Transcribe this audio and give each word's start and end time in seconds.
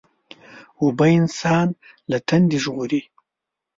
اوبه 0.81 1.05
انسان 1.19 1.67
له 2.09 2.17
تندې 2.27 2.57
ژغوري. 2.63 3.01